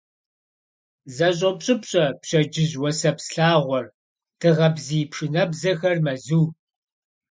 [1.15, 3.85] ЗэщӀопщӀыпщӀэ пщэдджыжь уасэпс лъагъуэр,
[4.39, 6.45] дыгъэ бзий пшынэбзэхэр мэзу.